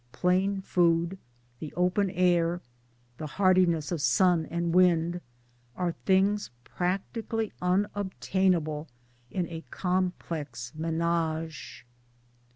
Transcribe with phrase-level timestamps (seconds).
[0.13, 1.19] Plain food,
[1.59, 2.59] the open air,
[3.19, 5.21] the hardiness of sun and wind,
[5.75, 8.87] are things practically unobtainable
[9.29, 11.83] in a complex mdnag'e.